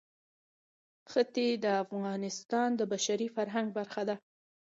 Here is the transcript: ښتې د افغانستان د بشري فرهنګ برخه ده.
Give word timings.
ښتې 1.11 1.47
د 1.63 1.65
افغانستان 1.83 2.69
د 2.75 2.81
بشري 2.91 3.27
فرهنګ 3.35 3.67
برخه 3.77 4.01
ده. 4.09 4.15